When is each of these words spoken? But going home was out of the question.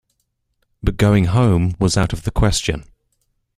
But 0.81 0.97
going 0.97 1.25
home 1.25 1.75
was 1.79 1.95
out 1.95 2.11
of 2.11 2.23
the 2.23 2.31
question. 2.31 2.85